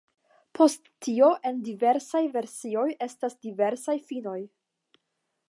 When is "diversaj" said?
1.67-2.23, 3.49-3.97